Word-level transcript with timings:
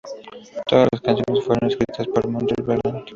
Todas 0.65 0.87
las 0.91 1.01
canciones 1.01 1.45
fueron 1.45 1.69
escritas 1.69 2.07
por 2.07 2.27
Morten 2.27 2.65
Veland. 2.65 3.05